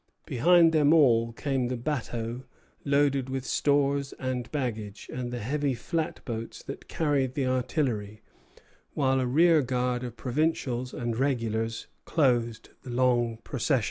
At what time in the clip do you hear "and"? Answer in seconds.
4.17-4.51, 5.13-5.29, 10.91-11.17